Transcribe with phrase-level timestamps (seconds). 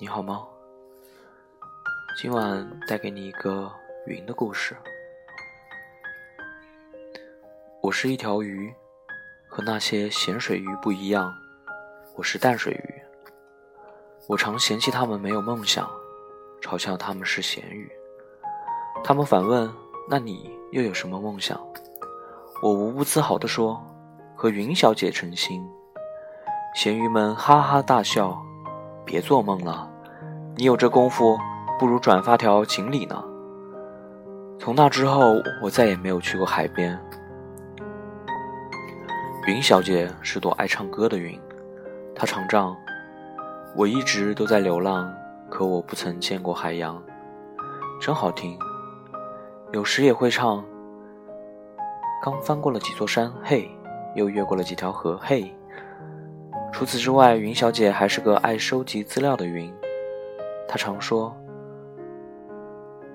[0.00, 0.46] 你好吗？
[2.16, 3.68] 今晚带给你一个
[4.06, 4.76] 云的故事。
[7.82, 8.72] 我是一条鱼，
[9.48, 11.34] 和那些咸水鱼不一样，
[12.14, 12.94] 我是淡水鱼。
[14.28, 15.90] 我常嫌弃他们没有梦想，
[16.60, 17.90] 嘲笑他们是咸鱼。
[19.02, 19.68] 他们反问
[20.08, 21.60] ：“那你又有什么梦想？”
[22.62, 23.84] 我无不自豪地说
[24.36, 25.60] ：“和云小姐成亲。”
[26.76, 28.40] 咸鱼们哈哈大笑。
[29.08, 29.90] 别做梦了，
[30.54, 31.38] 你有这功夫，
[31.78, 33.24] 不如转发条锦鲤呢。
[34.58, 37.00] 从那之后，我再也没有去过海边。
[39.46, 41.40] 云小姐是朵爱唱歌的云，
[42.14, 42.76] 她常唱
[43.74, 45.10] ：“我一直都在流浪，
[45.48, 47.02] 可我不曾见过海洋。”
[47.98, 48.58] 真好听。
[49.72, 50.62] 有时也会唱
[52.22, 53.70] ：“刚翻过了几座山，嘿，
[54.14, 55.50] 又越过了几条河，嘿。”
[56.78, 59.68] 除此之外，云小姐还是个爱收集资料的云。
[60.68, 61.34] 她常说：“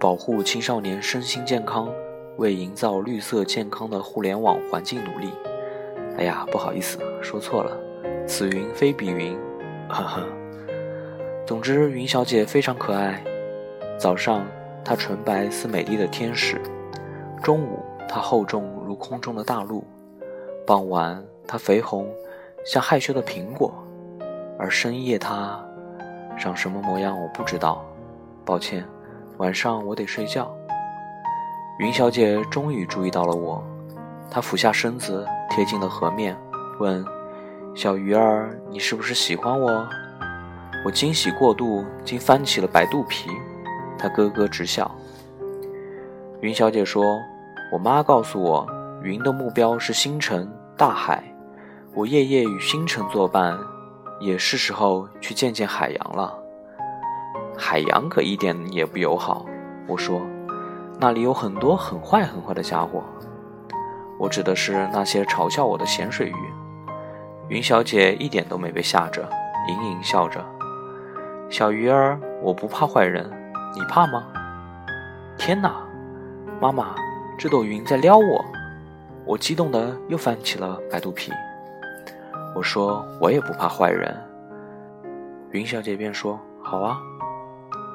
[0.00, 1.92] 保护青少年身心健康，
[2.38, 5.28] 为营造绿色健康的互联网环境努力。”
[6.16, 7.76] 哎呀，不好意思，说错了，
[8.26, 9.38] 此云非彼云。
[9.90, 10.26] 呵呵。
[11.46, 13.22] 总之，云小姐非常可爱。
[13.98, 14.42] 早上，
[14.82, 16.56] 她纯白似美丽的天使；
[17.42, 19.84] 中午，她厚重如空中的大陆；
[20.66, 22.08] 傍晚，她绯红。
[22.64, 23.72] 像害羞的苹果，
[24.58, 25.58] 而深夜它
[26.38, 27.84] 长什么模样我不知道，
[28.44, 28.86] 抱歉，
[29.38, 30.50] 晚上我得睡觉。
[31.78, 33.64] 云小姐终于注意到了我，
[34.30, 36.36] 她俯下身子贴近了河面，
[36.78, 37.04] 问
[37.74, 39.88] ：“小鱼儿，你是不是喜欢我？”
[40.84, 43.30] 我惊喜过度，竟翻起了白肚皮。
[43.98, 44.90] 她咯咯直笑。
[46.40, 47.02] 云小姐说
[47.72, 48.66] ：“我妈告诉我，
[49.02, 51.24] 云的目标是星辰大海。”
[51.92, 53.58] 我夜夜与星辰作伴，
[54.20, 56.32] 也是时候去见见海洋了。
[57.58, 59.44] 海洋可一点也不友好，
[59.88, 60.22] 我说，
[61.00, 63.02] 那里有很多很坏很坏的家伙。
[64.20, 66.34] 我指的是那些嘲笑我的咸水鱼。
[67.48, 69.28] 云小姐一点都没被吓着，
[69.66, 70.40] 盈盈笑着。
[71.48, 73.28] 小鱼儿，我不怕坏人，
[73.74, 74.28] 你怕吗？
[75.36, 75.74] 天哪，
[76.60, 76.94] 妈妈，
[77.36, 78.44] 这朵云在撩我！
[79.26, 81.32] 我激动的又翻起了白肚皮。
[82.54, 84.14] 我说我也不怕坏人，
[85.52, 87.00] 云小姐便说：“好啊，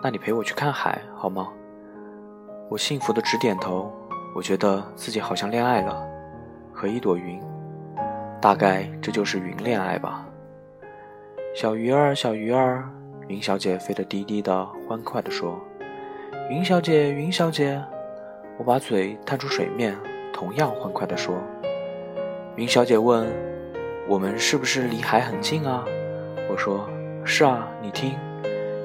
[0.02, 1.50] 那你陪我去看海好吗？”
[2.70, 3.92] 我幸福的直点头，
[4.34, 6.08] 我觉得自己好像恋爱了，
[6.74, 7.40] 和一朵云，
[8.42, 10.26] 大概这就是云恋爱吧。
[11.54, 12.90] 小鱼儿，小鱼儿，
[13.28, 15.60] 云小姐飞得低低的，欢快地说
[16.50, 17.82] ：“云小姐，云小姐。”
[18.58, 19.96] 我把嘴探出水面，
[20.34, 21.36] 同样欢快地说
[22.56, 23.28] ：“云小姐问。”
[24.08, 25.84] 我们是不是离海很近啊？
[26.48, 26.88] 我说
[27.24, 28.14] 是啊，你听，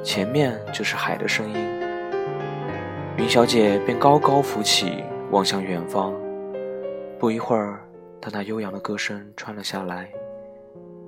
[0.03, 1.57] 前面就是海的声音。
[3.19, 6.15] 云小姐便高高浮起，望向远方。
[7.19, 7.81] 不一会儿，
[8.19, 10.09] 她那悠扬的歌声传了下来，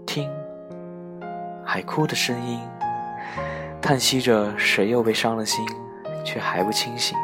[0.04, 0.30] 听，
[1.64, 2.60] 海哭的声音，
[3.80, 5.64] 叹息着谁又被伤了心，
[6.22, 7.16] 却还不清醒。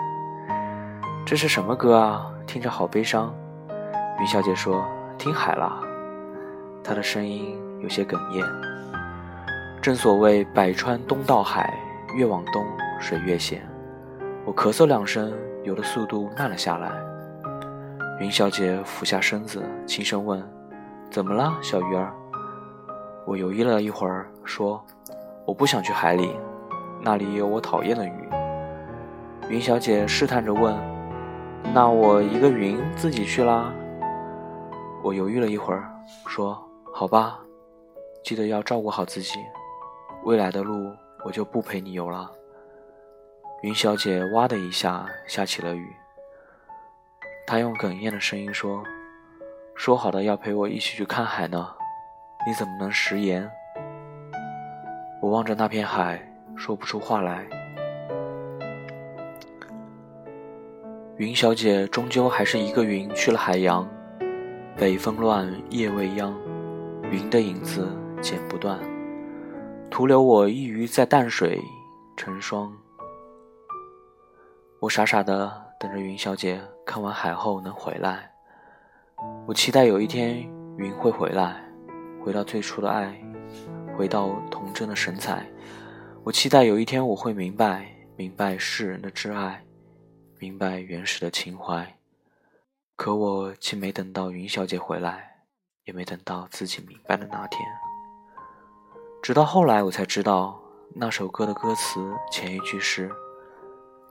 [1.26, 2.32] 这是什么歌啊？
[2.47, 3.34] 听着好悲伤。
[4.20, 4.82] 云小姐说
[5.19, 5.81] ：“听海了。”
[6.88, 8.43] 他的声音有些哽咽。
[9.82, 11.78] 正所谓“百川东到海，
[12.15, 12.65] 越往东
[12.99, 13.60] 水越咸”。
[14.47, 15.31] 我咳嗽两声，
[15.65, 16.91] 游的速度慢了下来。
[18.21, 20.43] 云小姐俯下身子，轻声问
[21.12, 22.10] ：“怎么了，小鱼儿？”
[23.26, 24.82] 我犹豫了一会儿，说
[25.44, 26.34] ：“我不想去海里，
[27.03, 28.28] 那里有我讨厌的鱼。”
[29.50, 30.75] 云小姐试探着问
[31.75, 33.70] ：“那我一个云自己去啦？”
[35.05, 35.93] 我犹豫了一会儿，
[36.26, 36.67] 说。
[36.98, 37.38] 好吧，
[38.25, 39.38] 记得要照顾好自己。
[40.25, 40.92] 未来的路
[41.25, 42.28] 我就不陪你游了。
[43.62, 45.94] 云小姐哇的一下下起了雨。
[47.47, 48.82] 她用哽咽的声音说
[49.76, 51.72] ：“说好的要陪我一起去看海呢，
[52.44, 53.49] 你怎么能食言？”
[55.22, 56.20] 我望着那片海，
[56.56, 57.46] 说不出话来。
[61.17, 63.88] 云小姐终究还是一个云去了海洋。
[64.76, 66.37] 北风乱，夜未央。
[67.10, 67.88] 云的影子
[68.20, 68.78] 剪不断，
[69.90, 71.58] 徒留我一鱼在淡水
[72.19, 72.70] 成双。
[74.78, 75.50] 我傻傻的
[75.81, 78.31] 等着云小姐看完海后能回来。
[79.46, 80.46] 我期待有一天
[80.76, 81.64] 云会回来，
[82.22, 83.19] 回到最初的爱，
[83.96, 85.46] 回到童真的神采。
[86.25, 89.64] 我期待有一天我会明白，明白世人的挚爱，
[90.38, 91.96] 明白原始的情怀。
[92.96, 95.27] 可我却没等到云小姐回来。
[95.88, 97.62] 也没等到自己明白的那天，
[99.23, 100.61] 直到后来我才知道，
[100.94, 103.11] 那首歌的歌词前一句是：“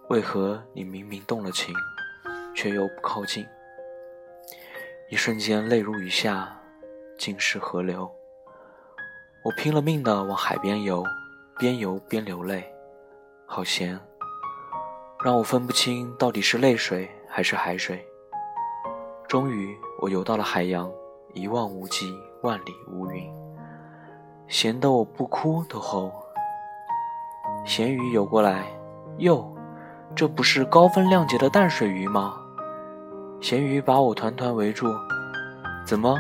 [0.09, 1.71] 为何你明明动了情，
[2.55, 3.45] 却又不靠近？”
[5.11, 6.59] 一瞬间，泪如雨下，
[7.15, 8.11] 尽是河流。
[9.43, 11.03] 我拼了命的往海边游，
[11.59, 12.73] 边游边流泪，
[13.45, 13.99] 好咸，
[15.23, 18.03] 让我分不清到底是泪水还是海水。
[19.27, 20.91] 终于，我游到了海洋，
[21.37, 22.11] 一望无际，
[22.41, 23.31] 万里无云，
[24.47, 26.11] 咸得我不哭都齁。
[27.63, 28.65] 咸鱼游过来，
[29.19, 29.55] 哟，
[30.15, 32.33] 这不是高风亮节的淡水鱼吗？
[33.39, 34.87] 咸鱼把我团团围住，
[35.85, 36.17] 怎么？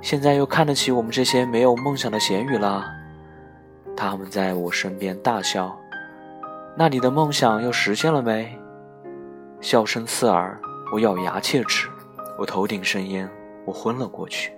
[0.00, 2.86] 现在又看得起我们这些没有梦想的咸鱼了？
[3.94, 5.78] 他们在我身边大笑。
[6.74, 8.58] 那你的梦想又实现了没？
[9.60, 10.58] 笑声刺耳，
[10.92, 11.88] 我咬牙切齿，
[12.38, 13.28] 我头顶生烟，
[13.68, 14.50] 我昏了过去。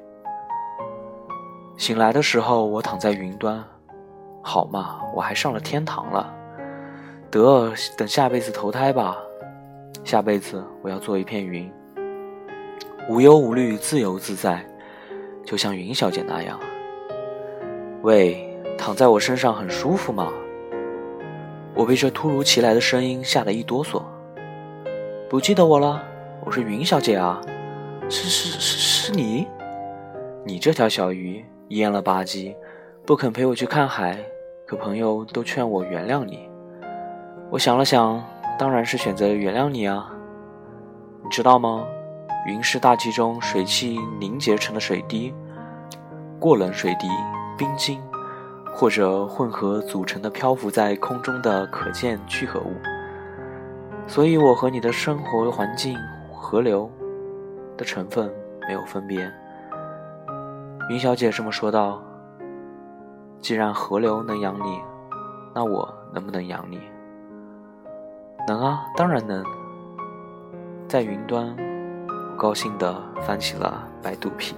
[1.76, 3.64] 醒来的时候，我躺在云端，
[4.40, 6.32] 好嘛，我还上了天堂了。
[7.28, 9.16] 得，等下辈子投胎吧。
[10.04, 11.68] 下辈子我要做一片云，
[13.08, 14.64] 无忧无虑，自由自在。
[15.44, 16.60] 就像云小姐那样，
[18.02, 20.28] 喂，躺在我身上很舒服吗？
[21.74, 24.00] 我被这突如其来的声音吓得一哆嗦。
[25.28, 26.00] 不记得我了？
[26.44, 27.40] 我是云小姐啊，
[28.10, 29.46] 是是是是你？
[30.44, 32.52] 你这条小鱼蔫了吧唧，
[33.06, 34.18] 不肯陪我去看海，
[34.66, 36.50] 可朋友都劝我原谅你。
[37.52, 38.20] 我想了想，
[38.58, 40.10] 当然是选择原谅你啊。
[41.22, 41.86] 你知道吗？
[42.48, 45.32] 云是大气中水汽凝结成的水滴，
[46.40, 47.06] 过冷水滴、
[47.56, 48.02] 冰晶，
[48.74, 52.72] 或者混合组成的漂浮在空中的可见聚合物。
[54.08, 55.96] 所以我和你的生活环境、
[56.32, 56.90] 河流
[57.80, 58.30] 的成分
[58.68, 59.32] 没有分别。
[60.90, 62.02] 云小姐这么说道
[63.40, 64.78] ：“既然河流能养你，
[65.54, 66.78] 那我能不能养你？”
[68.46, 69.42] 能啊，当然能。
[70.86, 71.56] 在云端。
[72.32, 74.54] 我高兴地翻起了白肚皮。